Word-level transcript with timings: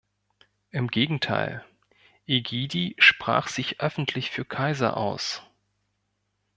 Im 0.71 0.87
Gegenteil: 0.87 1.63
Egidi 2.25 2.95
sprach 2.97 3.47
sich 3.49 3.81
öffentlich 3.81 4.31
für 4.31 4.45
Kaiser 4.45 4.97
aus. 4.97 5.43